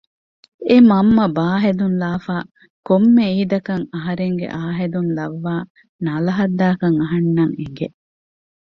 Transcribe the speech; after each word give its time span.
އެ 0.67 0.75
މަންމަ 0.89 1.25
ބާ 1.35 1.45
ހެދުން 1.63 1.95
ލާފައި 2.01 2.45
ކޮންމެ 2.87 3.25
އީދަކަށް 3.33 3.85
އަހަރެންގެ 3.93 4.47
އައު 4.55 4.73
ހެދުން 4.79 5.09
ލައްވާ 5.17 5.53
ނަލަހައްދާކަން 6.05 6.97
އަހަންނަށް 7.01 7.55
އިނގެ 7.59 7.87